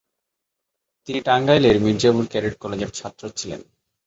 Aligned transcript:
তিনি 1.07 1.19
টাঙ্গাইলের 1.21 1.75
মির্জাপুর 1.79 2.25
ক্যাডেট 2.31 2.55
কলেজের 2.59 2.91
ছাত্র 2.91 3.23
ছিলেন। 3.29 3.61